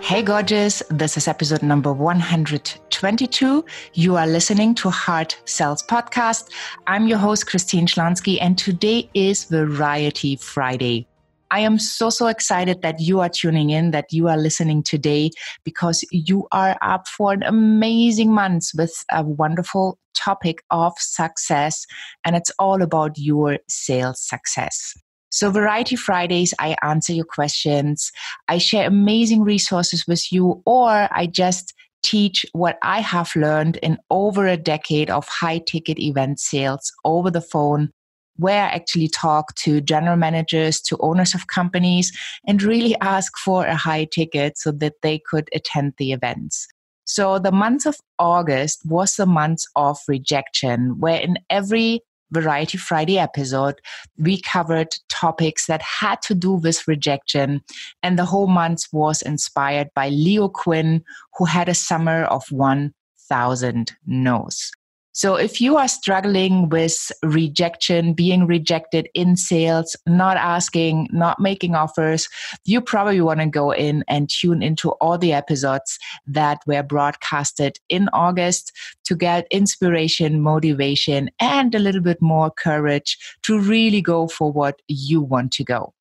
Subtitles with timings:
[0.00, 0.82] Hey, gorgeous.
[0.90, 3.64] This is episode number 122.
[3.94, 6.50] You are listening to Heart Sells Podcast.
[6.88, 11.06] I'm your host, Christine Schlonski, and today is Variety Friday.
[11.52, 15.30] I am so, so excited that you are tuning in, that you are listening today,
[15.62, 21.86] because you are up for an amazing month with a wonderful topic of success.
[22.24, 24.96] And it's all about your sales success.
[25.30, 28.10] So, Variety Fridays, I answer your questions.
[28.48, 33.98] I share amazing resources with you, or I just teach what I have learned in
[34.10, 37.90] over a decade of high ticket event sales over the phone
[38.36, 42.16] where I actually talk to general managers, to owners of companies,
[42.46, 46.68] and really ask for a high ticket so that they could attend the events.
[47.04, 52.00] So the month of August was the month of rejection, where in every
[52.32, 53.80] Variety Friday episode,
[54.18, 57.62] we covered topics that had to do with rejection.
[58.02, 61.02] And the whole month was inspired by Leo Quinn,
[61.38, 64.70] who had a summer of 1,000 no's.
[65.18, 71.74] So if you are struggling with rejection, being rejected in sales, not asking, not making
[71.74, 72.28] offers,
[72.64, 77.80] you probably want to go in and tune into all the episodes that were broadcasted
[77.88, 78.70] in August
[79.06, 84.80] to get inspiration, motivation, and a little bit more courage to really go for what
[84.86, 85.94] you want to go.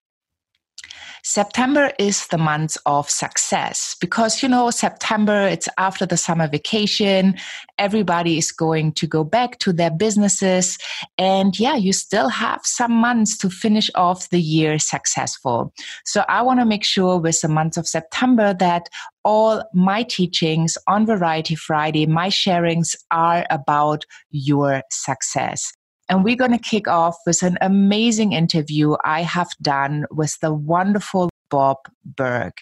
[1.24, 7.36] September is the month of success because, you know, September, it's after the summer vacation.
[7.78, 10.78] Everybody is going to go back to their businesses.
[11.18, 15.74] And yeah, you still have some months to finish off the year successful.
[16.06, 18.88] So I want to make sure with the month of September that
[19.26, 25.74] all my teachings on Variety Friday, my sharings are about your success.
[26.10, 30.54] And we're going to kick off with an amazing interview I have done with the
[30.54, 32.54] wonderful Bob Burg.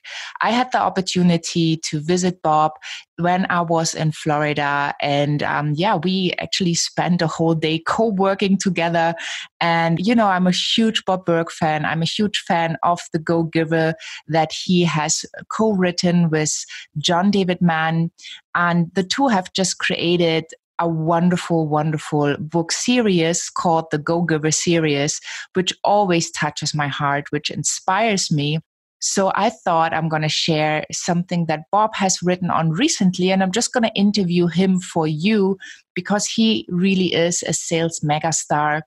[0.41, 2.73] I had the opportunity to visit Bob
[3.17, 4.93] when I was in Florida.
[5.01, 9.15] And um, yeah, we actually spent a whole day co working together.
[9.59, 11.85] And, you know, I'm a huge Bob Burg fan.
[11.85, 13.95] I'm a huge fan of The Go Giver
[14.27, 16.65] that he has co written with
[16.97, 18.11] John David Mann.
[18.53, 20.45] And the two have just created
[20.79, 25.19] a wonderful, wonderful book series called the Go Giver series,
[25.53, 28.59] which always touches my heart, which inspires me.
[28.99, 33.43] So I thought I'm going to share something that Bob has written on recently, and
[33.43, 35.57] I'm just going to interview him for you
[35.93, 38.81] because he really is a sales megastar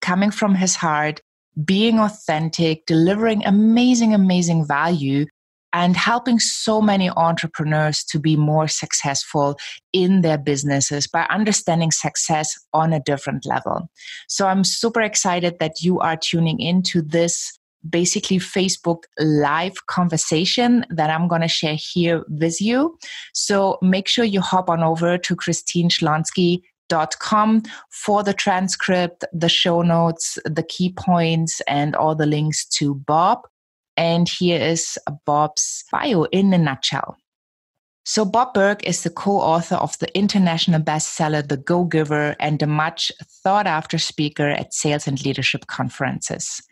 [0.00, 1.20] coming from his heart,
[1.64, 5.26] being authentic, delivering amazing, amazing value
[5.72, 9.56] and helping so many entrepreneurs to be more successful
[9.92, 13.88] in their businesses by understanding success on a different level.
[14.28, 17.56] So I'm super excited that you are tuning into this
[17.88, 22.98] basically Facebook live conversation that I'm going to share here with you.
[23.32, 26.60] So make sure you hop on over to Christine Schlonski
[26.90, 32.66] dot com for the transcript, the show notes, the key points, and all the links
[32.66, 33.46] to Bob.
[33.96, 37.16] And here is Bob's bio in a nutshell.
[38.04, 42.60] So, Bob Burg is the co author of the international bestseller, The Go Giver, and
[42.62, 43.12] a much
[43.44, 46.62] thought after speaker at sales and leadership conferences.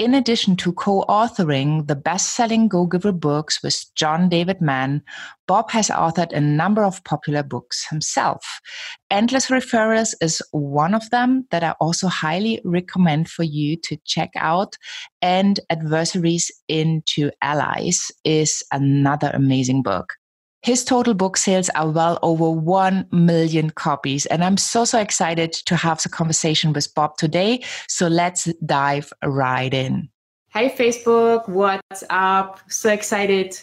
[0.00, 5.02] In addition to co authoring the best selling Go Giver books with John David Mann,
[5.46, 8.62] Bob has authored a number of popular books himself.
[9.10, 14.30] Endless Referrals is one of them that I also highly recommend for you to check
[14.36, 14.78] out.
[15.20, 20.14] And Adversaries into Allies is another amazing book.
[20.62, 24.26] His total book sales are well over 1 million copies.
[24.26, 27.62] And I'm so, so excited to have the conversation with Bob today.
[27.88, 30.10] So let's dive right in.
[30.48, 32.60] Hey, Facebook, what's up?
[32.68, 33.58] So excited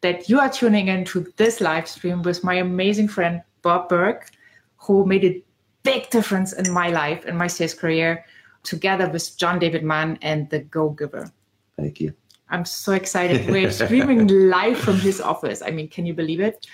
[0.00, 4.24] that you are tuning into this live stream with my amazing friend, Bob Burg,
[4.78, 5.42] who made a
[5.82, 8.24] big difference in my life and my sales career
[8.62, 11.30] together with John David Mann and the Go Giver.
[11.76, 12.14] Thank you.
[12.50, 13.48] I'm so excited.
[13.50, 15.62] We're streaming live from his office.
[15.62, 16.66] I mean, can you believe it?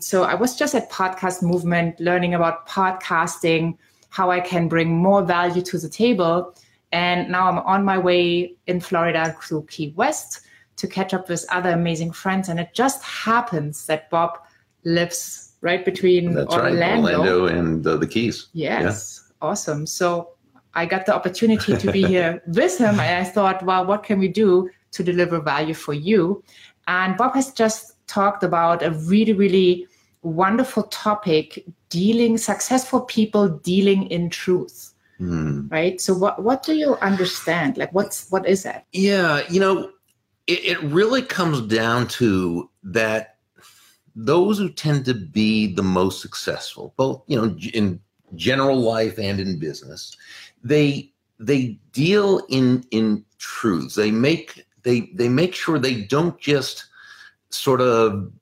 [0.00, 3.76] So I was just at Podcast Movement learning about podcasting,
[4.10, 6.54] how I can bring more value to the table.
[6.92, 11.44] And now I'm on my way in Florida to Key West to catch up with
[11.50, 12.48] other amazing friends.
[12.48, 14.38] And it just happens that Bob
[14.84, 17.08] lives right between That's Orlando.
[17.08, 18.46] right, Orlando and uh, the Keys.
[18.52, 19.48] Yes, yeah.
[19.48, 19.84] awesome.
[19.86, 20.30] So
[20.74, 23.00] I got the opportunity to be here with him.
[23.00, 26.42] And I thought, well, what can we do to deliver value for you.
[26.86, 29.86] And Bob has just talked about a really, really
[30.22, 34.94] wonderful topic dealing successful people dealing in truth.
[35.20, 35.70] Mm.
[35.70, 36.00] Right.
[36.00, 37.76] So what what do you understand?
[37.76, 38.86] Like what's what is that?
[38.92, 39.90] Yeah, you know,
[40.46, 43.36] it, it really comes down to that
[44.14, 48.00] those who tend to be the most successful, both you know in
[48.36, 50.16] general life and in business,
[50.62, 53.96] they they deal in in truths.
[53.96, 56.86] They make they they make sure they don't just
[57.50, 58.32] sort of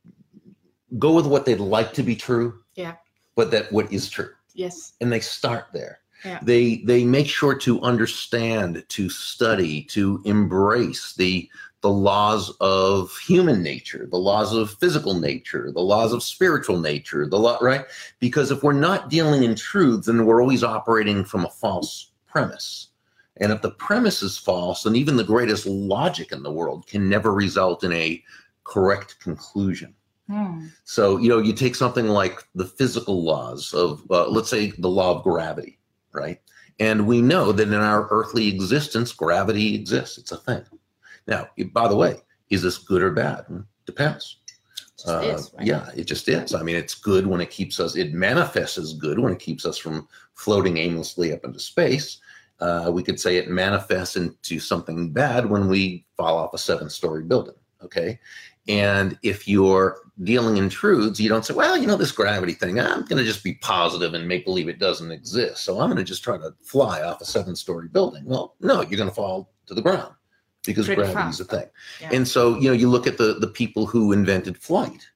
[0.97, 2.61] go with what they'd like to be true.
[2.77, 2.95] Yeah.
[3.35, 4.31] But that what is true.
[4.55, 4.93] Yes.
[5.01, 5.99] And they start there.
[6.25, 6.39] Yeah.
[6.43, 11.51] They they make sure to understand, to study, to embrace the
[11.83, 17.27] the laws of human nature, the laws of physical nature, the laws of spiritual nature,
[17.27, 17.85] the law, right?
[18.21, 22.89] Because if we're not dealing in truth, then we're always operating from a false premise.
[23.39, 27.09] And if the premise is false, then even the greatest logic in the world can
[27.09, 28.23] never result in a
[28.65, 29.95] correct conclusion.
[30.29, 30.67] Hmm.
[30.85, 34.89] So, you know, you take something like the physical laws of, uh, let's say, the
[34.89, 35.79] law of gravity,
[36.13, 36.41] right?
[36.81, 40.19] And we know that in our earthly existence, gravity exists.
[40.19, 40.65] It's a thing.
[41.27, 42.17] Now, by the way,
[42.51, 43.45] is this good or bad?
[43.47, 44.39] Hmm, Depends.
[45.07, 45.67] Uh, is, right?
[45.67, 46.55] Yeah, it just is.
[46.55, 49.67] I mean, it's good when it keeps us, it manifests as good when it keeps
[49.67, 52.19] us from floating aimlessly up into space.
[52.61, 56.89] Uh, we could say it manifests into something bad when we fall off a seven
[56.89, 57.55] story building.
[57.83, 58.19] Okay.
[58.69, 62.81] And if you're dealing in truths, you don't say, well, you know, this gravity thing,
[62.81, 65.63] I'm going to just be positive and make believe it doesn't exist.
[65.63, 68.25] So I'm going to just try to fly off a seven story building.
[68.25, 70.13] Well, no, you're going to fall to the ground
[70.65, 71.41] because Pretty gravity's fast.
[71.41, 71.67] a thing.
[72.01, 72.11] Yeah.
[72.13, 75.07] And so, you know, you look at the the people who invented flight.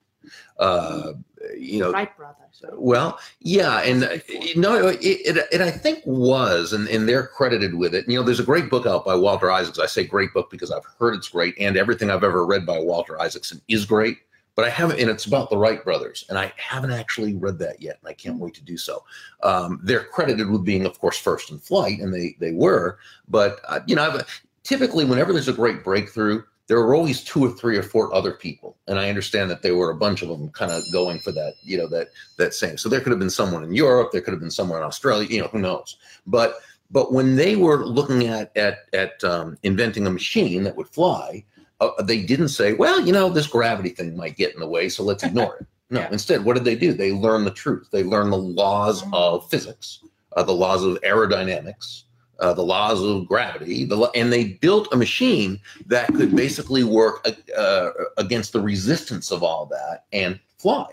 [0.58, 1.12] Uh,
[1.56, 2.62] you know, Wright brothers.
[2.74, 4.62] well, yeah, and uh, Was it before?
[4.62, 8.06] no, it, it, it I think was, and, and they're credited with it.
[8.08, 9.82] You know, there's a great book out by Walter Isaacson.
[9.82, 12.78] I say great book because I've heard it's great, and everything I've ever read by
[12.78, 14.18] Walter Isaacson is great.
[14.56, 17.80] But I haven't, and it's about the Wright brothers, and I haven't actually read that
[17.80, 19.04] yet, and I can't wait to do so.
[19.42, 22.98] Um, they're credited with being, of course, first in flight, and they they were.
[23.28, 27.44] But uh, you know, I've, typically, whenever there's a great breakthrough, there were always two
[27.44, 30.28] or three or four other people, and I understand that there were a bunch of
[30.28, 32.78] them kind of going for that, you know, that that same.
[32.78, 35.26] So there could have been someone in Europe, there could have been someone in Australia,
[35.28, 35.96] you know, who knows?
[36.28, 40.86] But but when they were looking at at at um, inventing a machine that would
[40.88, 41.42] fly,
[41.80, 44.88] uh, they didn't say, well, you know, this gravity thing might get in the way,
[44.88, 45.66] so let's ignore it.
[45.92, 46.12] No, Yeah.
[46.12, 46.92] instead, what did they do?
[46.92, 47.88] They learned the truth.
[47.90, 49.12] They learned the laws Mm.
[49.12, 49.98] of physics,
[50.36, 52.04] uh, the laws of aerodynamics,
[52.40, 57.26] uh, the laws of gravity, the, and they built a machine that could basically work
[57.56, 60.86] uh, against the resistance of all that and fly.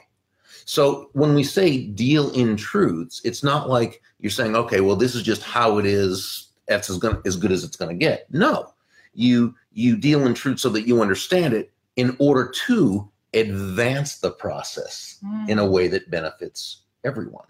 [0.65, 5.15] So when we say deal in truths, it's not like you're saying, okay, well, this
[5.15, 6.49] is just how it is.
[6.67, 8.27] That's as, gonna, as good as it's going to get.
[8.29, 8.73] No,
[9.13, 14.31] you you deal in truth so that you understand it in order to advance the
[14.31, 15.49] process Hmm.
[15.49, 17.45] in a way that benefits everyone.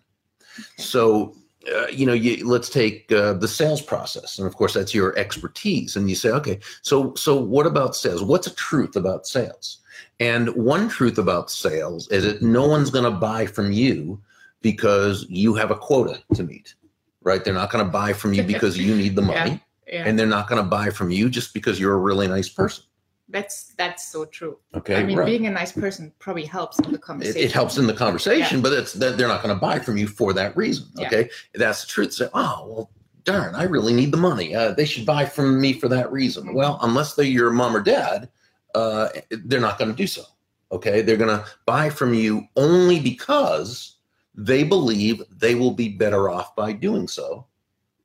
[0.78, 1.36] So,
[1.76, 5.18] uh, you know, you, let's take uh, the sales process, and of course, that's your
[5.18, 5.96] expertise.
[5.96, 8.24] And you say, okay, so so what about sales?
[8.24, 9.80] What's a truth about sales?
[10.20, 14.20] And one truth about sales is that no one's going to buy from you
[14.62, 16.74] because you have a quota to meet,
[17.22, 17.44] right?
[17.44, 20.04] They're not going to buy from you because you need the money, Yeah.
[20.06, 22.84] and they're not going to buy from you just because you're a really nice person.
[23.30, 24.58] That's that's so true.
[24.74, 25.26] Okay, I mean, right.
[25.26, 27.42] being a nice person probably helps in the conversation.
[27.42, 30.08] it helps in the conversation, but it's that they're not going to buy from you
[30.08, 30.88] for that reason.
[30.96, 31.08] Yeah.
[31.08, 32.14] Okay, that's the truth.
[32.14, 32.92] Say, oh well,
[33.26, 34.56] darn, I really need the money.
[34.56, 36.46] Uh, they should buy from me for that reason.
[36.48, 36.54] Mhm.
[36.54, 38.30] Well, unless they're your mom or dad,
[38.76, 40.24] uh, they're not going to do so.
[40.72, 43.98] Okay, they're going to buy from you only because
[44.36, 47.46] they believe they will be better off by doing so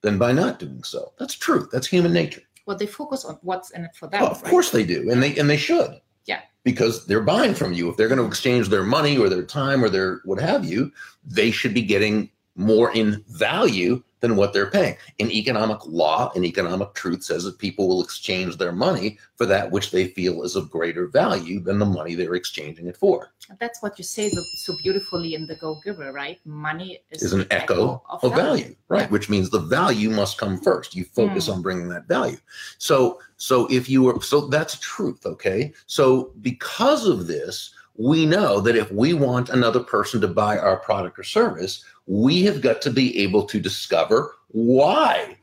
[0.00, 1.12] than by not doing so.
[1.19, 1.69] That's truth.
[1.71, 2.43] That's human nature.
[2.66, 4.23] Well, they focus on what's in it for them.
[4.23, 4.50] Well, of right?
[4.50, 6.00] course they do, and they and they should.
[6.26, 6.40] Yeah.
[6.64, 7.88] Because they're buying from you.
[7.90, 10.92] If they're going to exchange their money or their time or their what have you,
[11.25, 14.97] they should be getting more in value than what they're paying.
[15.19, 19.71] In economic law and economic truth says that people will exchange their money for that
[19.71, 23.33] which they feel is of greater value than the money they're exchanging it for.
[23.59, 26.38] That's what you say so, so beautifully in the Go Giver, right?
[26.47, 29.11] Money is, Is an the echo of value, right?
[29.11, 30.95] Which means the value must come first.
[30.95, 31.55] You focus Mm.
[31.55, 32.37] on bringing that value.
[32.79, 35.73] So, so if you were, so that's truth, okay?
[35.87, 40.76] So because of this, we know that if we want another person to buy our
[40.76, 45.37] product or service, we have got to be able to discover why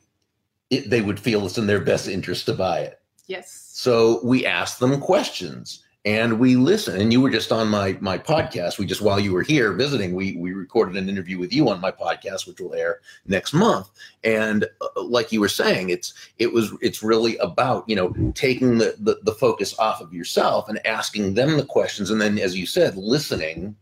[0.69, 2.99] it, they would feel it's in their best interest to buy it.
[3.27, 3.69] Yes.
[3.73, 6.99] So we ask them questions and we listen.
[6.99, 8.77] And you were just on my my podcast.
[8.77, 11.81] We just while you were here visiting, we we recorded an interview with you on
[11.81, 13.89] my podcast, which will air next month.
[14.23, 18.77] And uh, like you were saying, it's it was it's really about you know taking
[18.77, 22.57] the, the the focus off of yourself and asking them the questions, and then as
[22.57, 23.75] you said, listening.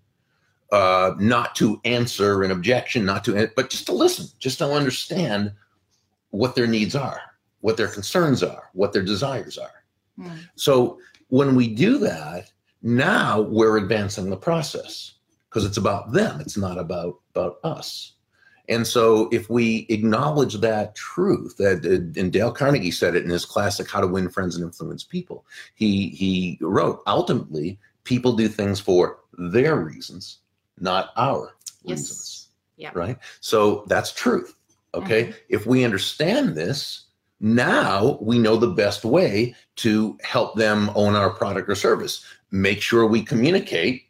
[0.69, 5.49] Uh, not to answer an objection, not to, but just to listen, just to understand
[6.31, 7.21] what their needs are,
[7.61, 9.85] what their concerns are, what their desires are.
[10.17, 10.35] Hmm.
[10.55, 15.13] So when we do that, now we're advancing the process
[15.49, 16.39] because it's about them.
[16.41, 18.13] It's not about about us.
[18.69, 21.85] And so, if we acknowledge that truth, that
[22.17, 25.45] and Dale Carnegie said it in his classic "How to Win Friends and Influence People,"
[25.75, 30.39] he he wrote, ultimately, people do things for their reasons,
[30.79, 31.99] not our Yes.
[31.99, 32.47] reasons.
[32.75, 32.91] Yeah.
[32.93, 33.17] Right.
[33.39, 34.53] So that's truth.
[34.93, 35.25] Okay.
[35.27, 35.35] Mhm.
[35.49, 37.03] If we understand this,
[37.39, 42.25] now we know the best way to help them own our product or service.
[42.51, 44.03] Make sure we communicate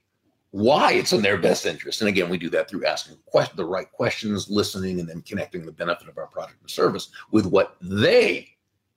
[0.52, 2.02] why it's in their best interest.
[2.02, 3.18] And again, we do that through asking
[3.56, 7.46] the right questions, listening, and then connecting the benefit of our product or service with
[7.46, 8.50] what they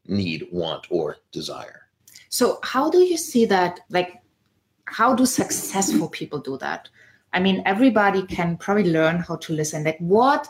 [0.07, 1.89] need, want, or desire.
[2.29, 3.81] So, how do you see that?
[3.91, 4.23] Like,
[4.87, 6.89] how do successful people do that?
[7.33, 9.85] I mean, everybody can probably learn how to listen.
[9.85, 10.49] Like, what?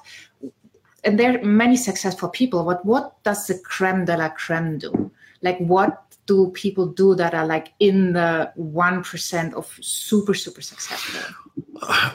[1.05, 2.65] And there are many successful people.
[2.65, 5.11] But what does the creme de la creme do?
[5.43, 10.61] Like, what do people do that are like in the one percent of super super
[10.61, 11.21] successful?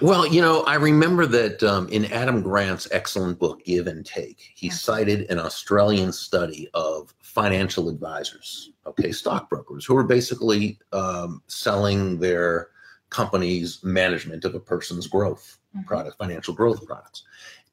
[0.01, 4.39] Well, you know, I remember that um, in Adam Grant's excellent book, Give and Take,
[4.56, 4.74] he Yeah.
[4.74, 12.70] cited an Australian study of financial advisors, okay, stockbrokers, who are basically um, selling their
[13.10, 15.86] company's management of a person's growth Mhm.
[15.88, 17.24] product, financial growth products.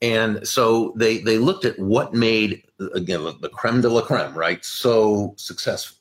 [0.02, 4.62] And so they they looked at what made again the creme de la creme, right,
[4.64, 5.96] so successful.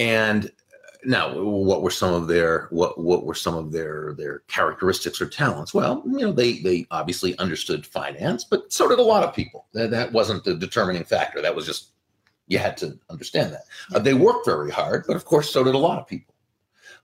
[0.00, 0.50] And
[1.04, 5.28] now, what were some of their what what were some of their their characteristics or
[5.28, 5.72] talents?
[5.72, 9.66] Well, you know, they they obviously understood finance, but so did a lot of people.
[9.72, 11.40] That, that wasn't the determining factor.
[11.40, 11.92] That was just
[12.48, 13.62] you had to understand that.
[13.94, 16.34] Uh, they worked very hard, but of course, so did a lot of people.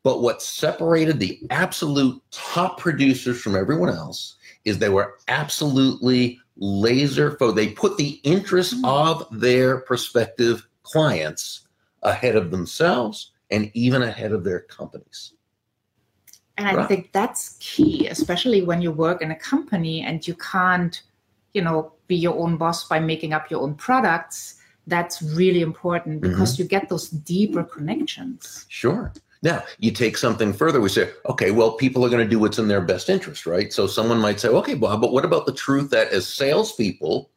[0.02, 7.36] But what separated the absolute top producers from everyone else is they were absolutely laser
[7.36, 8.84] fo They put the interests Mhm.
[8.84, 11.66] of their prospective clients
[12.02, 15.32] ahead of themselves and even ahead of their companies.
[16.56, 16.88] And I Right.
[16.88, 21.02] think that's key, especially when you work in a company and you can't,
[21.52, 24.60] you know, be your own boss by making up your own products.
[24.86, 28.66] That's really important because you get those deeper connections.
[28.68, 29.12] Sure.
[29.44, 30.80] Now, you take something further.
[30.80, 33.70] We say, okay, well, people are going to do what's in their best interest, right?
[33.72, 37.30] So someone might say, okay, Bob, but what about the truth that as salespeople,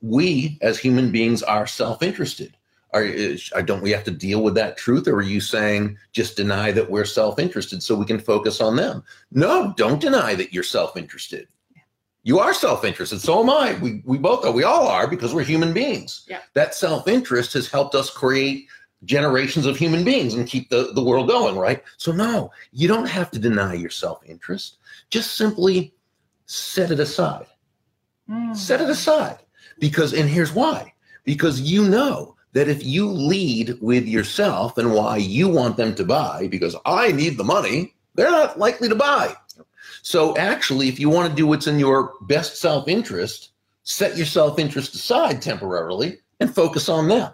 [0.00, 2.56] we as human beings are self-interested?
[2.92, 6.36] Are, is, don't we have to deal with that truth, or are you saying just
[6.36, 9.04] deny that we're self-interested so we can focus on them?
[9.30, 11.46] No, don't deny that you're self-interested.
[12.22, 13.20] You are self-interested.
[13.20, 13.78] So am I.
[13.80, 14.52] We we both are.
[14.52, 16.26] We all are because we're human beings.
[16.28, 16.40] Yeah.
[16.54, 18.66] That self-interest has helped us create
[19.04, 21.82] generations of human beings and keep the, the world going, right?
[21.96, 24.78] So, no, you don't have to deny your self interest.
[25.10, 25.94] Just simply
[26.46, 27.46] set it aside.
[28.28, 28.56] Mm.
[28.56, 29.38] Set it aside.
[29.78, 30.92] Because, and here's why
[31.24, 36.04] because you know that if you lead with yourself and why you want them to
[36.04, 39.34] buy, because I need the money, they're not likely to buy.
[40.02, 43.50] So, actually, if you want to do what's in your best self interest,
[43.84, 47.32] set your self interest aside temporarily and focus on them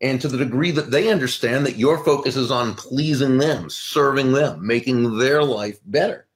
[0.00, 4.32] and to the degree that they understand that your focus is on pleasing them, serving
[4.32, 6.26] them, making their life better,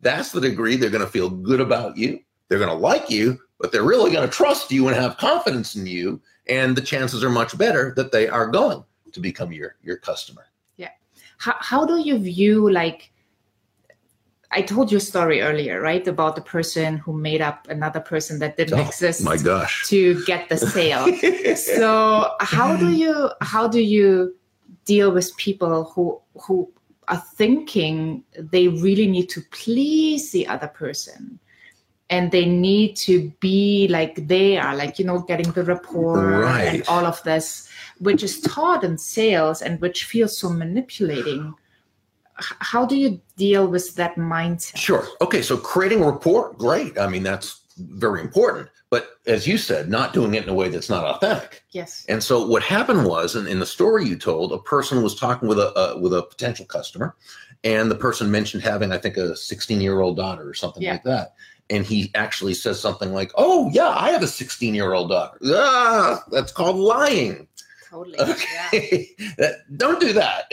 [0.00, 2.20] that's the degree they're going to feel good about you.
[2.48, 5.76] They're going to like you, but they're really going to trust you and have confidence
[5.76, 6.20] in you.
[6.48, 10.46] And the chances are much better that they are going to become your, your customer.
[10.76, 10.90] Yeah.
[11.38, 13.12] How, how do you view, like,
[14.56, 16.06] I told you a story earlier, right?
[16.06, 19.86] About the person who made up another person that didn't oh, exist Oh, my gosh.
[19.88, 21.04] to get the sale.
[21.56, 24.34] so how do you how do you
[24.84, 26.70] deal with people who who
[27.08, 31.38] are thinking they really need to please the other person
[32.10, 36.64] and they need to be like they are like you know getting the rapport Right.
[36.64, 37.68] and all of this
[37.98, 41.54] which is taught in sales and which feels so manipulating
[42.36, 45.06] how do you deal with that mindset Sure.
[45.20, 45.42] Okay.
[45.42, 46.98] So creating rapport, great.
[46.98, 48.68] I mean, that's very important.
[48.90, 51.62] But as you said, not doing it in a way that's not authentic.
[51.70, 55.14] yes And so what happened was, in, in the story you told, a person was
[55.18, 57.16] talking with a uh, with a potential customer,
[57.64, 60.92] and the person mentioned having, I think, a 16 year old daughter or something Yeah.
[60.92, 61.34] like that.
[61.70, 65.38] And he actually says something like, "Oh yeah, I have a 16 year old daughter."
[65.46, 67.48] Ah, that's called lying.
[67.94, 68.32] Totally yeah.
[68.32, 69.08] Okay,
[69.38, 70.50] That- don't do that.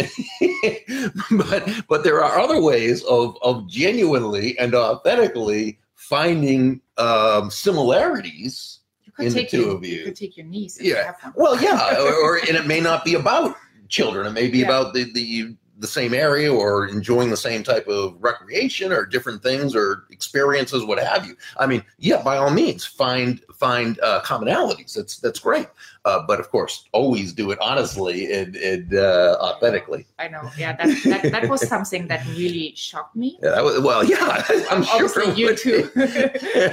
[1.31, 8.79] but but there are other ways of of genuinely and authentically finding um, similarities
[9.19, 9.97] in the two your, of you.
[9.97, 11.13] You could take your niece if Yeah.
[11.19, 11.33] have.
[11.35, 13.55] Well, yeah, or, or and it may not be about
[13.89, 14.25] children.
[14.27, 14.65] It may be Yeah.
[14.65, 19.41] about the the the same area or enjoying the same type of recreation or different
[19.41, 21.35] things or experiences, what have you.
[21.57, 24.93] I mean, yeah, by all means, find find uh, commonalities.
[24.93, 25.67] That's that's great.
[26.05, 30.05] Uh, but of course, always do it honestly and, and uh, authentically.
[30.17, 30.49] I know.
[30.57, 33.37] Yeah, that, that that was something that really shocked me.
[33.41, 34.17] Yeah, that was, well, yeah,
[34.71, 35.33] I'm Obviously, sure.
[35.33, 35.89] you too.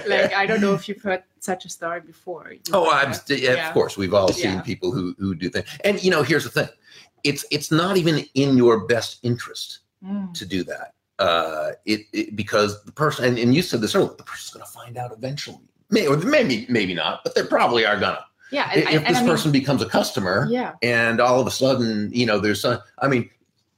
[0.07, 2.53] like I don't know if you've heard such a story before.
[2.53, 3.69] You Oh, I'm yeah, Yeah.
[3.69, 3.97] of course.
[3.97, 5.67] We've all seen people who who do things.
[5.85, 6.69] And you know, here's the thing:
[7.25, 10.33] it's it's not even in your best interest Mm.
[10.35, 10.95] to do that.
[11.19, 14.65] Uh, it, it because the person and, and you said this earlier, the person's going
[14.65, 15.59] to find out eventually.
[15.91, 18.25] May, or maybe maybe not, but they probably are gonna.
[18.53, 21.47] Yeah, and, if and, this I mean, person becomes a customer, yeah, and all of
[21.49, 22.79] a sudden, you know, there's some.
[23.01, 23.29] I mean,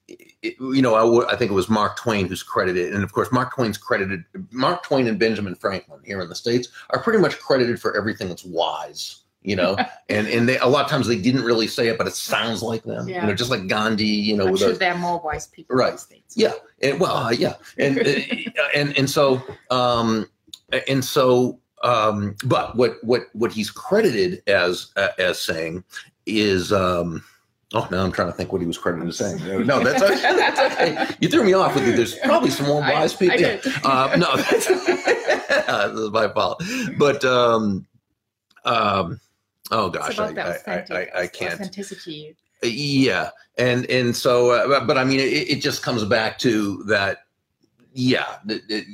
[0.09, 3.13] it, you know, I, w- I think it was Mark Twain who's credited, and of
[3.13, 4.23] course, Mark Twain's credited.
[4.51, 8.29] Mark Twain and Benjamin Franklin here in the states are pretty much credited for everything
[8.29, 9.23] that's wise.
[9.43, 9.77] You know,
[10.09, 12.63] and and they a lot of times they didn't really say it, but it sounds
[12.63, 13.09] like them.
[13.09, 14.05] You know, just like Gandhi.
[14.05, 15.99] You know, I'm with sure a- there are more wise people Right.
[16.35, 18.11] yeah, and well, uh, yeah, and uh,
[18.75, 20.29] and and so um,
[20.89, 25.85] and so um, but what what what he's credited as uh, as saying
[26.27, 27.25] is um,
[27.73, 29.39] oh now I'm trying to think what he was credited as saying.
[29.47, 30.21] No, no, that's okay.
[30.37, 31.17] That's okay.
[31.21, 31.97] You threw me off with it.
[31.97, 33.41] There's probably some more wise people.
[33.41, 33.59] Yeah.
[33.85, 36.63] Uh, no, that's, this is my fault.
[36.99, 37.87] But um,
[38.65, 39.19] um,
[39.71, 40.29] oh gosh, I,
[40.67, 42.37] I, I, I can't authenticity.
[42.62, 47.19] yeah and and so uh, but, i mean it, it just comes back to that
[47.95, 48.87] yeah th- th-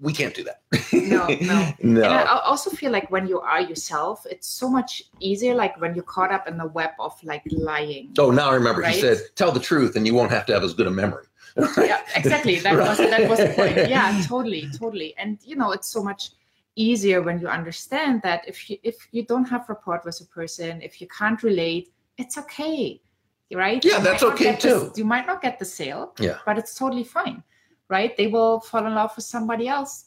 [0.00, 0.60] we can't do that
[0.92, 1.72] No, no.
[2.00, 5.54] no And I also feel like when you are yourself, it's so much easier.
[5.54, 8.12] Like when you're caught up in the web of like lying.
[8.18, 8.94] oh now i remember Right?
[8.96, 11.26] he said tell the truth and you won't have to have as good a memory
[11.78, 12.56] yeah, exactly.
[12.60, 13.76] That was that was the point.
[13.88, 15.14] Yeah, totally, totally.
[15.18, 16.30] And you know, it's so much
[16.76, 20.80] easier when you understand that if you if you don't have rapport with a person,
[20.82, 23.00] if you can't relate, it's okay,
[23.54, 23.84] right?
[23.84, 24.92] Yeah, You that's okay too.
[24.96, 26.38] you might not get the sale, Yeah.
[26.46, 27.42] but it's totally fine,
[27.88, 28.16] right?
[28.16, 30.06] They will fall in love with somebody else.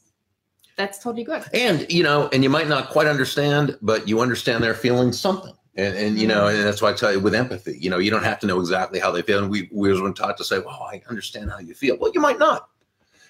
[0.78, 1.44] That's totally good.
[1.54, 5.54] and you know and you might not quite understand but you understand they're feeling something
[5.78, 6.58] and, and you know mm-hmm.
[6.58, 8.60] and that's why i tell you with empathy you know you don't have to know
[8.60, 11.60] exactly how they feel and we we were taught to say well i understand how
[11.60, 12.68] you feel well you might not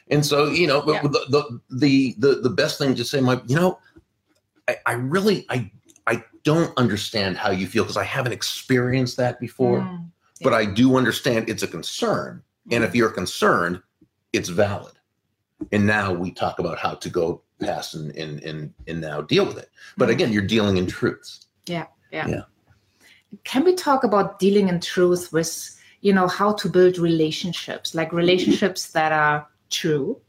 [0.10, 1.02] and so you know Yeah.
[1.02, 3.80] the, the the the the best thing to say might you know
[4.68, 5.70] i, I really i
[6.08, 10.66] i don't understand how you feel because i haven't experienced that before Mm, but i
[10.66, 13.82] do understand it's a concern and if you're concerned
[14.34, 14.94] it's valid
[15.72, 19.46] and now we talk about how to go past and and and, and now deal
[19.46, 20.12] with it but Mhm.
[20.12, 21.88] again you're dealing in truths Yeah.
[22.12, 22.28] Yeah.
[22.28, 22.42] yeah.
[23.44, 25.52] can we talk about dealing in truth with
[26.02, 30.20] you know how to build relationships like relationships that are true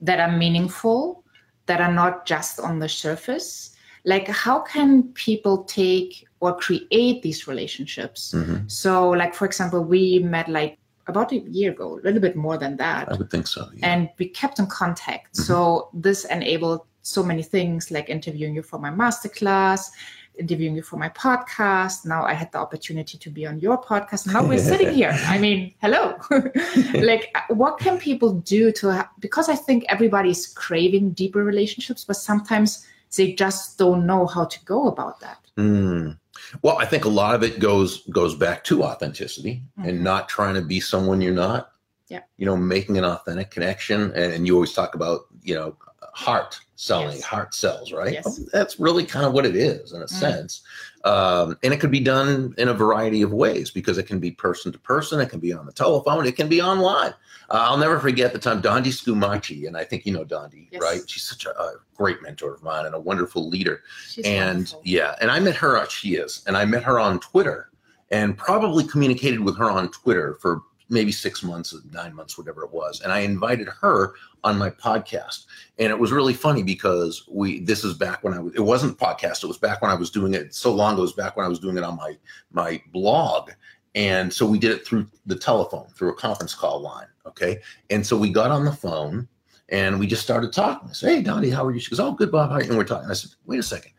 [0.00, 1.24] that are meaningful
[1.66, 7.46] that are not just on the surface like how can people take or create these
[7.46, 8.70] relationships Mhm.
[8.70, 12.56] so like for example we met like about a year ago a little bit more
[12.58, 13.86] than that i would think so yeah.
[13.92, 15.34] and we kept in contact.
[15.36, 15.44] Mhm.
[15.46, 19.90] So this enabled so many things like interviewing you for my masterclass,
[20.38, 22.06] interviewing you for my podcast.
[22.06, 24.26] Now I had the opportunity to be on your podcast.
[24.32, 25.16] Now we're sitting here.
[25.26, 26.16] I mean, hello.
[26.94, 28.92] like, what can people do to?
[28.92, 34.44] Ha- because I think everybody's craving deeper relationships, but sometimes they just don't know how
[34.46, 35.38] to go about that.
[35.58, 36.18] Mm.
[36.62, 39.88] Well, I think a lot of it goes goes back to authenticity Mhm.
[39.88, 41.70] and not trying to be someone you're not.
[42.08, 42.20] Yeah.
[42.36, 45.76] You know, making an authentic connection, and, and you always talk about you know
[46.12, 47.22] heart selling, Yes.
[47.22, 48.12] heart sells, right?
[48.12, 48.40] Yes.
[48.52, 50.10] That's really kind of what it is in a Mm.
[50.10, 50.62] sense,
[51.04, 54.30] um, and it could be done in a variety of ways because it can be
[54.30, 57.14] person to person, it can be on the telephone, it can be online.
[57.50, 60.82] Uh, I'll never forget the time Dondi Scumaci, and I think you know Dondi, Yes.
[60.82, 61.00] right?
[61.08, 64.82] She's such a, a great mentor of mine and a wonderful leader She's and wonderful.
[64.84, 65.84] yeah, and I met her.
[65.88, 67.70] She is, and I met her on Twitter,
[68.10, 72.72] and probably communicated with her on Twitter for maybe six months, nine months, whatever it
[72.72, 73.00] was.
[73.00, 75.46] And I invited her on my podcast,
[75.78, 77.60] and it was really funny because we.
[77.60, 78.54] This is back when I was.
[78.54, 79.42] It wasn't podcast.
[79.42, 80.94] It was back when I was doing it so long.
[80.94, 81.02] Ago.
[81.02, 82.16] It was back when I was doing it on my
[82.52, 83.50] my blog.
[83.94, 87.08] And so we did it through the telephone, through a conference call line.
[87.26, 87.60] Okay.
[87.90, 89.28] And so we got on the phone
[89.68, 90.88] and we just started talking.
[90.88, 91.80] I said, Hey, Dondi, how are you?
[91.80, 92.50] She goes, Oh, good, Bob.
[92.52, 92.68] You?
[92.68, 93.10] And we're talking.
[93.10, 93.92] I said, Wait a second.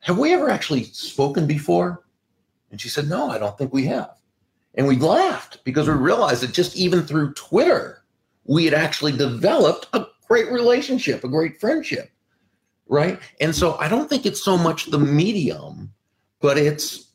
[0.00, 2.04] Have we ever actually spoken before?
[2.70, 4.17] And she said, No, I don't think we have.
[4.78, 8.04] And we laughed because we realized that just even through Twitter,
[8.44, 12.10] we had actually developed a great relationship, a great friendship.
[12.86, 13.18] Right.
[13.40, 15.92] And so I don't think it's so much the medium,
[16.40, 17.08] but it's,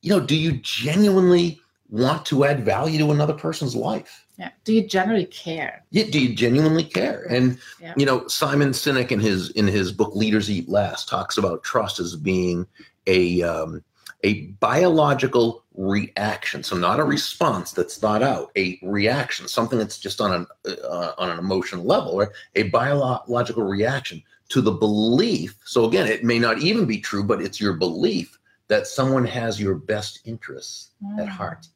[0.00, 4.22] you know, do you genuinely want to add value to another person's life?
[4.36, 4.50] yeah.
[4.64, 5.84] Do you generally care?
[5.90, 7.24] Yeah, do you genuinely care?
[7.30, 7.94] And Yeah.
[7.96, 12.00] you know, Simon Sinek in his in his book Leaders Eat Last talks about trust
[12.00, 12.66] as being
[13.06, 13.84] a um,
[14.24, 16.62] a biological reaction.
[16.62, 20.46] So not a response that's thought out, a reaction, something that's just on an
[20.84, 25.56] uh, on an emotional level, or a biological reaction to the belief.
[25.64, 29.60] So again, it may not even be true, but it's your belief that someone has
[29.60, 31.20] your best interests mm.
[31.20, 31.66] at heart.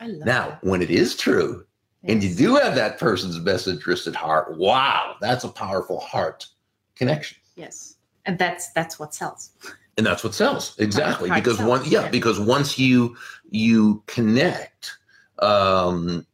[0.00, 0.64] I love now, that.
[0.64, 1.64] when it is true,
[2.02, 2.12] yes.
[2.12, 6.46] and you do have that person's best interest at heart, wow, that's a powerful heart
[6.94, 7.38] connection.
[7.54, 9.50] Yes, and that's that's what sells.
[9.96, 13.16] And that's what sells exactly heart because one yeah, yeah because once you
[13.50, 14.92] you connect,
[15.38, 16.26] um,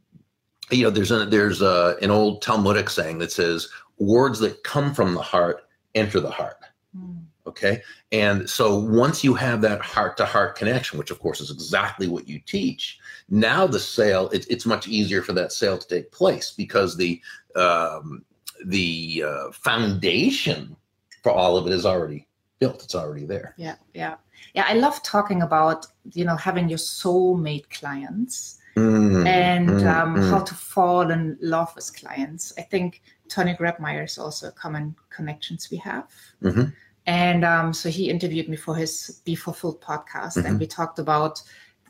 [0.71, 4.93] you know there's a, there's a, an old Talmudic saying that says words that come
[4.93, 6.57] from the heart enter the heart.
[6.97, 7.23] Mm.
[7.47, 7.83] Okay.
[8.13, 12.07] And so once you have that heart to heart connection, which of course is exactly
[12.07, 16.13] what you teach, now the sale, it, it's much easier for that sale to take
[16.13, 17.21] place because the,
[17.57, 18.25] um,
[18.65, 20.77] the uh, foundation
[21.23, 22.27] for all of it is already
[22.63, 22.85] built.
[22.85, 23.55] It's already there.
[23.57, 23.77] Yeah.
[24.03, 24.15] Yeah.
[24.55, 24.67] Yeah.
[24.73, 28.59] I love talking about, you know, having your soulmate clients.
[28.77, 30.31] Mm, and mm, um, mm.
[30.31, 32.55] how to fall in love with clients.
[32.57, 36.09] I think Tony Grebmeier is also a common connections we have.
[36.43, 36.67] Mm-hmm.
[37.05, 40.47] And um, so he interviewed me for his Be Fulfilled podcast, mm-hmm.
[40.47, 41.43] and we talked about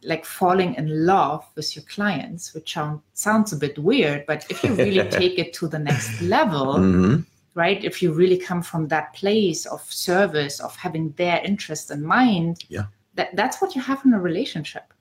[0.02, 4.64] like falling in love with your clients, which sound, sounds a bit weird, but if
[4.64, 7.20] you really take it to the next level, mm-hmm.
[7.54, 7.82] Right?
[7.84, 12.64] If you really come from that place of service, of having their interest in mind,
[12.68, 14.92] yeah, that, that's what you have in a relationship.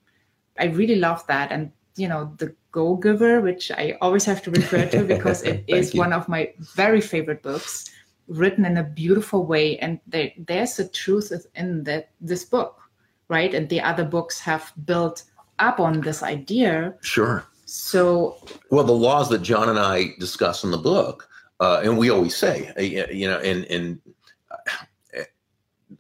[0.60, 1.52] I really love that.
[1.52, 5.64] And you know the go giver which i always have to refer to because it
[5.68, 6.00] is you.
[6.00, 7.90] one of my very favorite books
[8.28, 12.82] written in a beautiful way and there, there's a truth in that this book
[13.28, 15.24] right and the other books have built
[15.60, 18.38] up on this idea sure so
[18.70, 21.28] well the laws that john and i discuss in the book
[21.62, 24.02] uh, and we always say uh, you know and and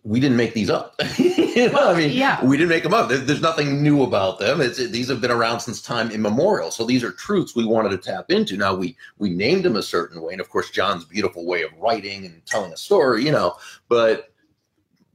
[0.04, 0.96] we didn't make these up.
[1.18, 2.44] you know, well, I mean, yeah.
[2.44, 3.10] we didn't make them up.
[3.10, 4.62] there's nothing new about them.
[4.62, 6.72] It's, it, these have been around since time immemorial.
[6.72, 8.58] So these are truths we wanted to tap into.
[8.58, 11.72] Now we we named them a certain way, and of course John's beautiful way of
[11.78, 13.56] writing and telling a story, you know.
[13.90, 14.31] But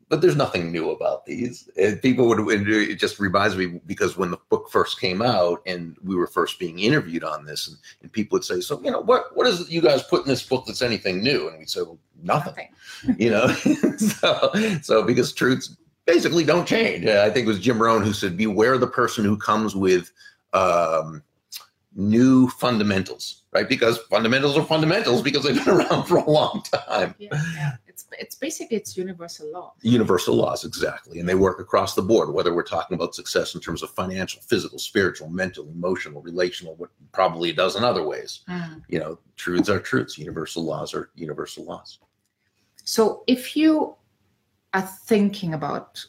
[0.09, 1.69] but there's nothing new about these.
[1.77, 5.97] And people would it just reminds me because when the book first came out and
[6.03, 9.01] we were first being interviewed on this, and, and people would say, "So you know
[9.01, 11.71] what what is it you guys put in this book that's anything new?" And we'd
[11.71, 13.17] say, "Well, nothing." nothing.
[13.19, 13.49] you know,
[13.99, 17.07] so so because truths basically don't change.
[17.07, 20.13] I think it was Jim Rohn who said, "Beware the person who comes with."
[20.53, 21.23] Um,
[21.99, 23.69] new fundamentals, right?
[23.69, 27.15] Because fundamentals are fundamentals because they've been around for a long time.
[27.19, 27.73] Yeah, yeah
[28.19, 29.75] it's basically it's universal law.
[29.83, 32.33] Universal laws, exactly, and they work across the board.
[32.33, 36.91] Whether we're talking about success in terms of financial, physical, spiritual, mental, emotional, relational, what
[37.13, 38.41] probably a dozen other ways.
[38.49, 38.83] Mm.
[38.89, 40.19] You know, truths are truths.
[40.19, 41.99] Universal laws are universal laws.
[42.85, 43.97] So, if you
[44.75, 46.05] are thinking about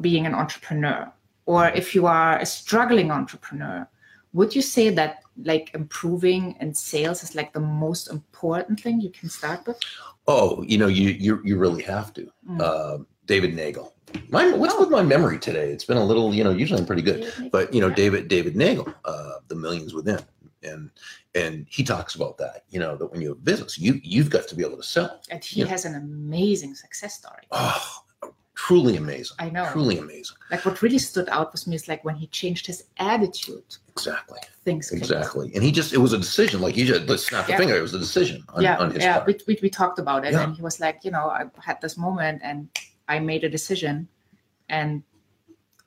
[0.00, 1.12] being an entrepreneur,
[1.46, 3.88] or if you are a struggling entrepreneur,
[4.32, 9.10] would you say that like improving in sales is like the most important thing you
[9.10, 9.78] can start with?
[10.26, 12.30] Oh, you know, you you you really have to.
[12.48, 12.60] Mm.
[12.60, 13.94] Uh, David Nagel.
[14.28, 14.80] My, what's oh.
[14.80, 15.70] with my memory today?
[15.70, 18.56] It's been a little, you know, usually I'm pretty good, but you know, David David
[18.56, 20.20] Nagel, uh, the millions within,
[20.62, 20.90] and
[21.34, 22.64] and he talks about that.
[22.70, 25.20] You know, that when you have business, you you've got to be able to sell.
[25.30, 25.92] And he has know.
[25.92, 27.42] an amazing success story.
[27.52, 28.02] Oh,
[28.66, 29.36] truly amazing.
[29.38, 29.66] I know.
[29.72, 30.36] Truly amazing.
[30.50, 33.76] Like what really stood out with me is like when he changed his attitude.
[33.88, 34.38] Exactly.
[34.64, 35.50] Things exactly.
[35.54, 36.60] And he just it was a decision.
[36.60, 37.58] Like he just let's snap the yeah.
[37.58, 37.76] finger.
[37.76, 39.24] It was a decision on, yeah, on yeah.
[39.26, 40.42] We, we, we talked about it yeah.
[40.42, 42.68] and he was like, you know, I had this moment and
[43.08, 44.06] I made a decision
[44.68, 45.02] and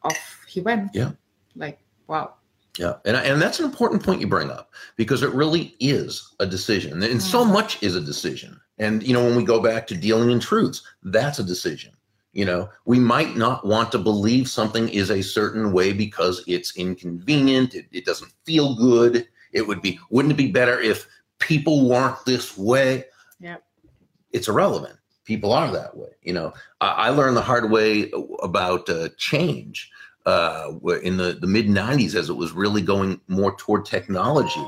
[0.02, 0.90] off he went.
[0.96, 1.12] Yeah.
[1.56, 2.34] Like, wow.
[2.80, 6.48] Yeah, and and that's an important point you bring up because it really is a
[6.48, 7.22] decision, and mm.
[7.22, 8.60] so much is a decision.
[8.80, 11.94] And you know, when we go back to dealing in truths, that's a decision.
[12.34, 16.76] You know, we might not want to believe something is a certain way because it's
[16.76, 17.76] inconvenient.
[17.76, 19.28] It, it doesn't feel good.
[19.52, 23.06] It would be, wouldn't it be better if people weren't this way?
[23.40, 23.58] Yeah.
[24.32, 24.98] It's irrelevant.
[25.26, 26.10] People are that way.
[26.24, 29.92] You know, I, I learned the hard way about uh, change
[30.26, 30.72] uh,
[31.04, 34.66] in the, the mid 90s as it was really going more toward technology.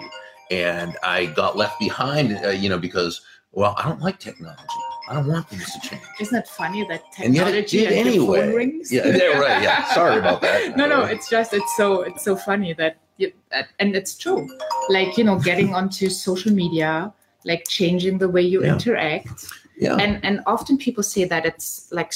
[0.51, 4.61] And I got left behind, uh, you know, because, well, I don't like technology.
[5.07, 6.01] I don't want things to change.
[6.19, 8.41] Isn't it funny that technology and, and anyway.
[8.41, 8.91] phone rings?
[8.91, 9.61] Yeah, yeah, right.
[9.61, 10.75] Yeah, sorry about that.
[10.75, 13.31] no, no, it's just it's so it's so funny that, you,
[13.79, 14.47] and it's true.
[14.89, 17.13] Like you know, getting onto social media,
[17.45, 18.73] like changing the way you yeah.
[18.73, 19.45] interact.
[19.77, 19.95] Yeah.
[19.97, 22.11] And and often people say that it's like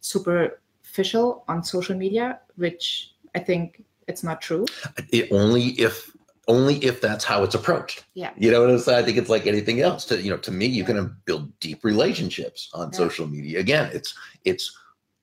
[0.00, 4.66] superficial on social media, which I think it's not true.
[5.12, 6.10] It, only if
[6.50, 8.04] only if that's how it's approached.
[8.14, 8.32] Yeah.
[8.36, 9.02] You know what I'm saying?
[9.02, 10.04] I think it's like anything else.
[10.06, 10.86] To you know, to me, you yeah.
[10.86, 12.98] can build deep relationships on yeah.
[12.98, 13.60] social media.
[13.60, 14.76] Again, it's it's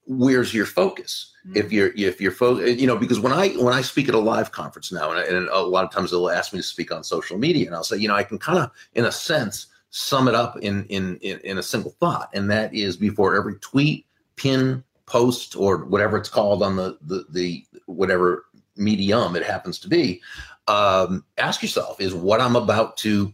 [0.05, 1.55] where's your focus Mm.
[1.55, 4.19] if you're if you're fo- you know because when i when i speak at a
[4.19, 7.03] live conference now and, and a lot of times they'll ask me to speak on
[7.03, 10.27] social media and i'll say you know i can kind of in a sense sum
[10.27, 14.05] it up in, in in in a single thought and that is before every tweet
[14.35, 19.87] pin post or whatever it's called on the the, the whatever medium it happens to
[19.87, 20.21] be
[20.67, 23.31] um, ask yourself is what i'm about to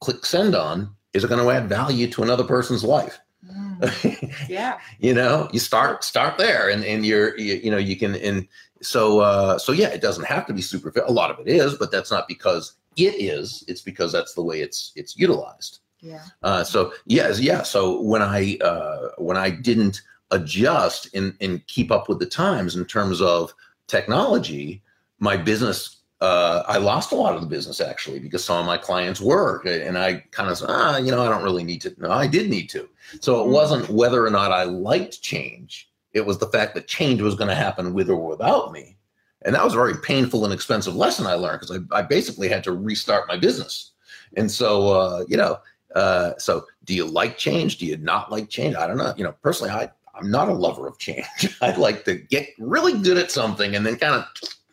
[0.00, 4.34] click send on is it going to add value to another person's life Mm.
[4.48, 4.78] yeah.
[4.98, 8.48] you know you start start there and and you're you, you know you can and
[8.82, 11.76] so uh so yeah it doesn't have to be super a lot of it is
[11.76, 16.24] but that's not because it is it's because that's the way it's it's utilized Yeah.
[16.42, 20.02] uh so yes yeah so when i uh when i didn't
[20.32, 23.54] adjust and and keep up with the times in terms of
[23.86, 24.82] technology
[25.20, 28.76] my business uh, I lost a lot of the business actually because some of my
[28.76, 31.94] clients were, and I kind of said, ah, you know, I don't really need to.
[31.98, 32.88] No, I did need to.
[33.20, 37.22] So it wasn't whether or not I liked change; it was the fact that change
[37.22, 38.96] was going to happen with or without me,
[39.42, 42.48] and that was a very painful and expensive lesson I learned because I, I basically
[42.48, 43.92] had to restart my business.
[44.36, 45.58] And so, uh, you know,
[45.94, 47.78] uh, so do you like change?
[47.78, 48.74] Do you not like change?
[48.74, 49.14] I don't know.
[49.16, 51.24] You know, personally, I I'm not a lover of change.
[51.62, 54.24] I like to get really good at something and then kind of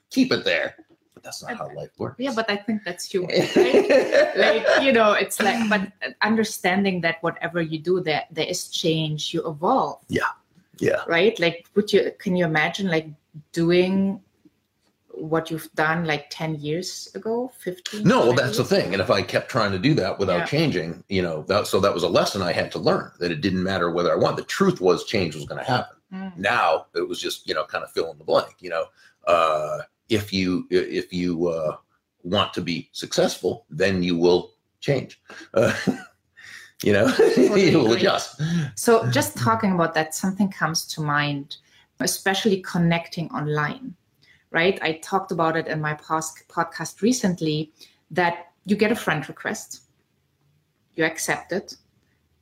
[0.10, 0.76] keep it there.
[1.26, 2.16] That's not how life works.
[2.20, 4.38] Yeah, but I think that's human, right?
[4.38, 9.34] like you know, it's like, but understanding that whatever you do, there there is change.
[9.34, 10.00] You evolve.
[10.08, 10.32] yeah.
[10.78, 11.02] Yeah.
[11.08, 11.40] Right?
[11.40, 13.08] Like, would you can you imagine like
[13.54, 14.22] doing
[15.10, 18.04] what you've done like ten years ago, fifteen?
[18.04, 18.92] No, well, 20 that's the thing.
[18.94, 20.46] And if I kept trying to do that without Yeah.
[20.46, 23.40] changing, you know, that, so that was a lesson I had to learn that it
[23.40, 24.38] didn't matter whether I wanted.
[24.44, 25.96] The truth was change was going to happen.
[26.14, 26.36] Mm.
[26.38, 28.86] Now it was just, you know, kind of fill in the blank, you know,
[29.28, 31.78] uh, if you, if you, uh,
[32.26, 35.22] want to be successful, then you will change,
[35.54, 35.74] uh,
[36.84, 38.42] you know, you will adjust.
[38.76, 41.58] So, just talking about that, something comes to mind,
[42.00, 43.96] especially connecting online,
[44.52, 44.78] right?
[44.82, 47.72] I talked about it in my pos- podcast recently
[48.12, 49.82] that you get a friend request,
[50.96, 51.76] you accept it,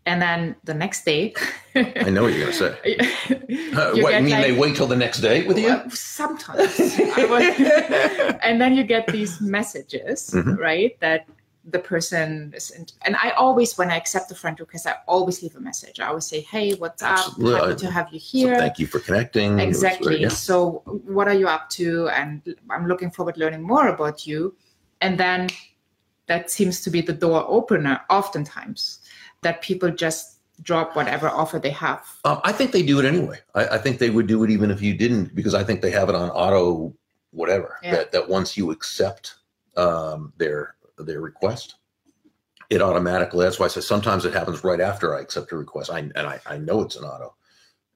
[0.06, 1.34] and then the next day,
[1.76, 2.98] I know what you're going to say.
[3.74, 5.82] Uh, you what, mean they wait till the next day with you?
[5.90, 6.78] Sometimes.
[7.18, 10.58] Would- and then you get these messages, Mhm.
[10.60, 11.00] right?
[11.00, 11.26] That
[11.66, 15.42] the person is, in, and I always, when I accept a friend request, I always
[15.42, 16.00] leave a message.
[16.00, 17.12] I always say, "Hey, what's up?
[17.18, 17.60] Absolutely.
[17.60, 19.54] Happy to have you So here." thank you for connecting.
[19.56, 20.22] Was great, exactly.
[20.22, 20.28] yeah.
[20.28, 20.84] So,
[21.16, 22.10] what are you up to?
[22.10, 24.56] And I'm looking forward to learning more about you.
[25.02, 25.50] And then
[26.28, 29.00] that seems to be the door opener, oftentimes,
[29.44, 32.06] that people just drop whatever offer they have.
[32.26, 33.40] Um, I think they do it anyway.
[33.56, 35.92] I, I think they would do it even if you didn't, because I think they
[35.92, 36.94] have it on auto,
[37.32, 37.78] whatever.
[37.84, 37.96] Yeah.
[37.96, 39.36] That that once you accept
[39.78, 41.76] um, their their request,
[42.70, 43.46] it automatically.
[43.46, 45.92] That's why I say sometimes it happens right after I accept a request.
[45.92, 47.36] I and I, I know it's an auto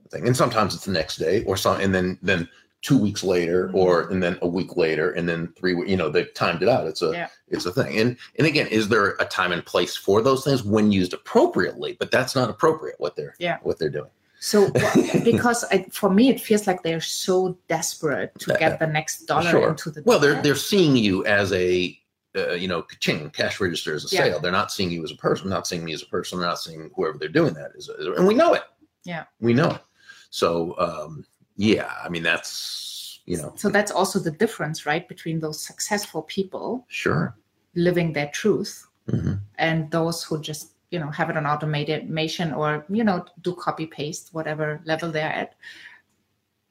[0.10, 2.50] thing, and sometimes it's the next day or some, and then then
[2.82, 5.74] two weeks later, or and then a week later, and then three.
[5.90, 6.88] You know, they've timed it out.
[6.88, 7.28] It's a Yeah.
[7.48, 7.98] it's a thing.
[8.00, 11.96] And and again, is there a time and place for those things when used appropriately?
[12.00, 12.96] But that's not appropriate.
[13.00, 13.58] What they're Yeah.
[13.64, 14.10] what they're doing.
[14.40, 14.70] So,
[15.24, 19.50] because I, for me, it feels like they're so desperate to get the next dollar
[19.50, 19.70] Sure.
[19.70, 21.98] into the Well, they're they're seeing you as a
[22.36, 24.24] uh, you know ching cash register as a Yeah.
[24.26, 24.40] sale.
[24.40, 25.50] They're not seeing you as a person.
[25.50, 26.38] Not seeing me as a person.
[26.38, 28.62] They're not seeing whoever they're doing that is, and we know it.
[29.04, 29.24] Yeah.
[29.40, 29.82] we know it.
[30.30, 31.26] So um,
[31.58, 33.54] yeah, I mean that's you know.
[33.56, 37.36] So that's also the difference, right, between those successful people sure.
[37.76, 42.86] living their truth hmm and those who just you know have it on automation or
[42.90, 45.56] you know do copy paste whatever level they're at.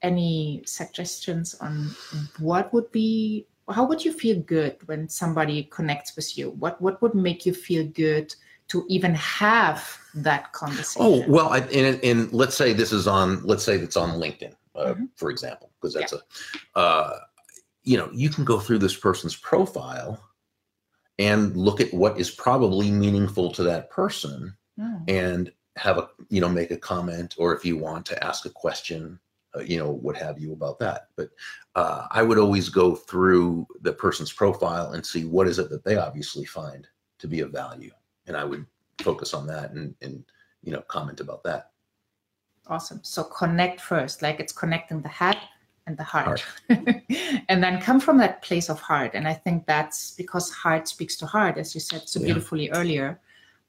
[0.03, 1.91] Any suggestions on
[2.39, 6.51] what would be how would you feel good when somebody connects with you?
[6.51, 8.35] What what would make you feel good
[8.69, 11.25] to even have that conversation?
[11.27, 13.43] Oh well, I, and, and let's say this is on.
[13.43, 15.09] Let's say it's on LinkedIn, uh, Mhm.
[15.17, 16.23] for example, because that's a,
[16.79, 17.19] uh,
[17.85, 20.21] you know, you can go through this person's profile
[21.19, 25.05] and look at what is probably meaningful to that person, Mm.
[25.09, 28.51] and have a you know make a comment, or if you want to ask a
[28.51, 29.19] question,
[29.57, 31.09] uh, you know what have you about that.
[31.17, 31.31] But
[31.75, 35.85] uh, I would always go through the person's profile and see what is it that
[35.85, 36.87] they obviously find
[37.19, 37.93] to be of value,
[38.27, 38.67] and I would
[39.01, 40.25] focus on that and and
[40.63, 41.73] you know comment about that.
[42.69, 43.01] Awesome.
[43.03, 45.39] So connect first, like it's connecting the head
[45.87, 46.41] and the heart.
[46.69, 47.03] Heart.
[47.49, 49.13] and then come from that place of heart.
[49.15, 52.27] And I think that's because heart speaks to heart, as you said so Yeah.
[52.27, 53.21] beautifully earlier,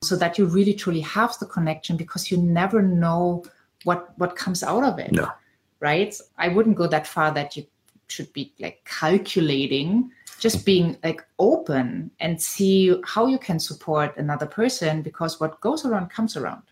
[0.02, 3.44] so that you really truly have the connection because you never know
[3.84, 5.12] what what comes out of it.
[5.12, 5.32] No.
[5.80, 6.20] Right?
[6.38, 7.66] I wouldn't go that far that you
[8.08, 14.46] should be like calculating, just being like open and see how you can support another
[14.46, 16.64] person because what goes around comes around.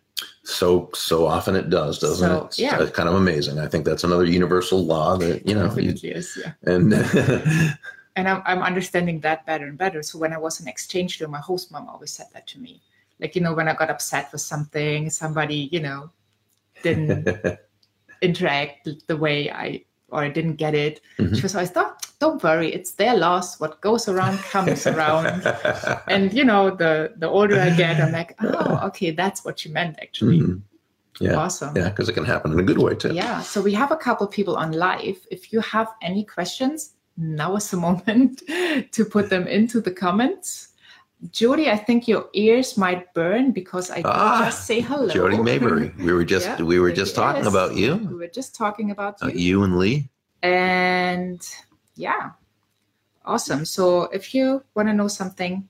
[0.46, 2.46] So so often it does, doesn't So, it?
[2.46, 2.78] It's yeah.
[2.78, 3.60] uh, kind of amazing.
[3.60, 5.76] I think that's another universal law that you know.
[5.76, 6.54] You, is, yeah.
[6.72, 6.94] and
[8.16, 10.02] And I'm, I'm understanding that better and better.
[10.02, 12.82] So when I was an exchange student, my host mom always said that to me.
[13.20, 16.10] Like, you know, when I got upset with something, somebody, you know,
[16.82, 17.28] didn't
[18.22, 21.02] interact the way I or I didn't get it.
[21.18, 21.36] Mhm.
[21.36, 21.95] She was always, don't,
[22.26, 23.60] don't worry, it's their loss.
[23.60, 25.26] What goes around comes around.
[26.08, 29.72] And you know, the the older I get, I'm like, oh, okay, that's what you
[29.74, 30.40] meant actually.
[30.40, 30.62] Mhm.
[31.22, 31.36] Yeah.
[31.44, 31.72] Awesome.
[31.78, 33.14] Yeah, because it can happen in a good way too.
[33.14, 33.40] Yeah.
[33.42, 35.18] So we have a couple people on live.
[35.32, 38.42] If you have any questions, now is the moment
[38.96, 40.74] to put them into the comments.
[41.32, 45.08] Jody, I think your ears might burn because I Ah, just say hello.
[45.08, 45.94] Jody Maybury.
[45.98, 47.54] We were just Yeah, we were just talking yes.
[47.54, 47.96] about you.
[48.12, 49.28] We were just talking about you.
[49.28, 50.10] Uh, you and Lee.
[50.44, 51.40] And
[51.96, 52.32] yeah,
[53.26, 53.66] awesome.
[53.66, 55.68] So if you want to know something,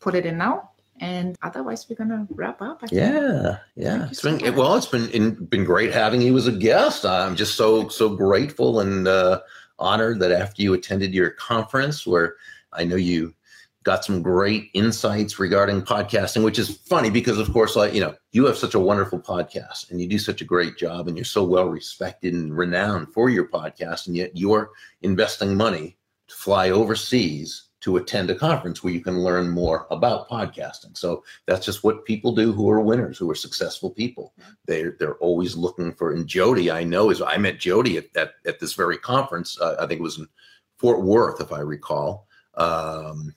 [0.00, 0.70] put it in now.
[1.00, 2.80] And otherwise, we're going to wrap up.
[2.82, 2.92] I think.
[3.00, 3.96] Yeah, yeah.
[3.98, 4.56] you It's so been much.
[4.56, 4.74] well.
[4.74, 7.06] It's been in, been great having you as a guest.
[7.06, 9.40] I'm just so so grateful and uh,
[9.78, 12.34] honored that after you attended your conference, where
[12.72, 13.32] I know you
[13.88, 18.14] got some great insights regarding podcasting, which is funny because, of course, like you know,
[18.32, 21.24] you have such a wonderful podcast and you do such a great job, and you're
[21.24, 25.96] so well respected and renowned for your podcast, and yet you're investing money
[26.28, 30.94] to fly overseas to attend a conference where you can learn more about podcasting.
[30.94, 34.34] So that's just what people do who are winners, who are successful people.
[34.66, 36.12] They're they're always looking for.
[36.12, 39.58] And Jody, I know, is I met Jody at at, at this very conference.
[39.58, 40.28] Uh, I think it was in
[40.76, 42.26] Fort Worth, if I recall.
[42.52, 43.34] Um,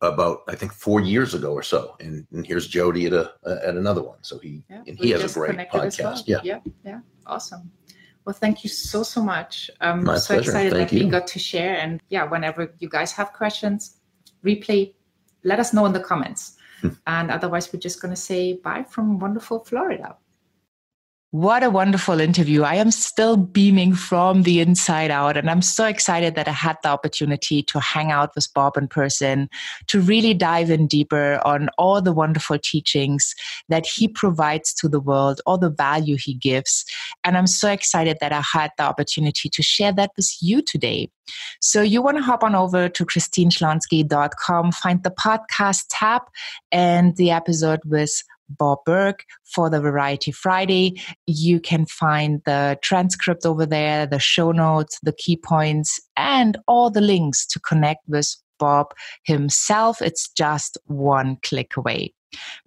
[0.00, 3.76] about I think four years ago or so, and, and here's Jody at a at
[3.76, 4.18] another one.
[4.22, 5.84] So he Yeah, and he has a great as well.
[5.84, 6.22] podcast.
[6.26, 7.70] Yeah, yeah, yeah, awesome.
[8.24, 9.70] Well, thank you so so much.
[9.80, 10.50] I'm My so pleasure.
[10.50, 11.76] excited Thank that we got to share.
[11.76, 14.00] And yeah, whenever you guys have questions,
[14.44, 14.94] replay,
[15.44, 16.56] let us know in the comments.
[16.80, 16.88] Hmm.
[17.06, 20.16] and otherwise, we're just gonna say bye from wonderful Florida.
[21.34, 22.62] What a wonderful interview.
[22.62, 25.36] I am still beaming from the inside out.
[25.36, 28.86] And I'm so excited that I had the opportunity to hang out with Bob in
[28.86, 29.50] person,
[29.88, 33.34] to really dive in deeper on all the wonderful teachings
[33.68, 36.84] that he provides to the world, all the value he gives.
[37.24, 41.10] And I'm so excited that I had the opportunity to share that with you today.
[41.60, 46.22] So you want to hop on over to christineschlansky.com, find the podcast tab
[46.70, 49.16] and the episode with Bob Burg
[49.54, 51.00] for the Variety Friday.
[51.26, 56.90] You can find the transcript over there, the show notes, the key points, and all
[56.90, 60.00] the links to connect with Bob himself.
[60.00, 62.13] It's just one click away.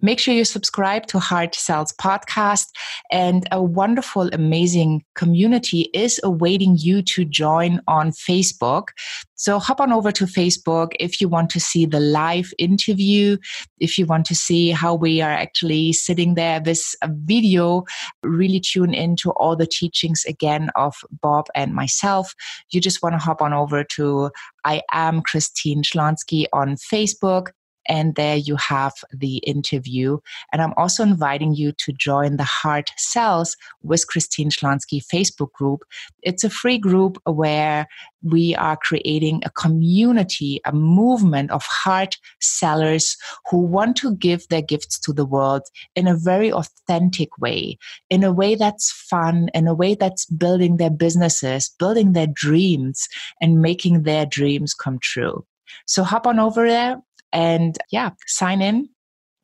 [0.00, 2.66] Make sure you subscribe to Heart Sells podcast,
[3.10, 8.88] and a wonderful, amazing community is awaiting you to join on Facebook.
[9.34, 13.36] So hop on over to Facebook if you want to see the live interview,
[13.78, 17.84] if you want to see how we are actually sitting there with a video,
[18.24, 22.34] really tune into all the teachings again of Bob and myself.
[22.70, 24.30] You just want to hop on over to
[24.64, 27.52] I am Christine Schlansky on Facebook.
[27.88, 30.18] And there you have the interview.
[30.52, 35.84] And I'm also inviting you to join the Heart Sells with Christine Schlansky Facebook group.
[36.22, 37.86] It's a free group where
[38.22, 43.16] we are creating a community, a movement of heart sellers
[43.50, 45.62] who want to give their gifts to the world
[45.94, 47.78] in a very authentic way,
[48.10, 53.08] in a way that's fun, in a way that's building their businesses, building their dreams,
[53.40, 55.44] and making their dreams come true.
[55.86, 57.00] So hop on over there
[57.32, 58.88] and yeah, sign in.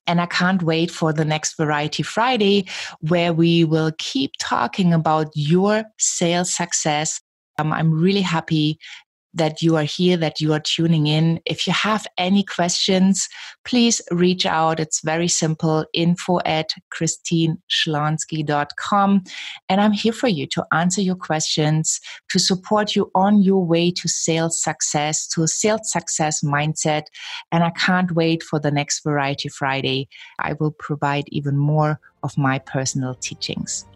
[0.07, 2.67] And I can't wait for the next Variety Friday
[3.01, 7.23] where we will keep talking about your sales success.
[7.59, 8.79] Um, I'm really happy
[9.35, 11.41] that you are here, that you are tuning in.
[11.45, 13.29] If you have any questions,
[13.65, 14.81] please reach out.
[14.81, 19.25] It's very simple info at christineschlansky.com.
[19.69, 23.91] And I'm here for you to answer your questions, to support you on your way
[23.91, 27.05] to sales success, to a sales success mindset.
[27.51, 30.09] And I can't wait for the next Variety Friday.
[30.39, 33.87] I will provide even more of my personal teachings.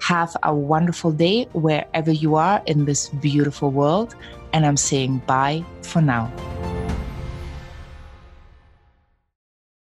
[0.00, 4.14] Have a wonderful day wherever you are in this beautiful world.
[4.52, 6.32] And I'm saying bye for now.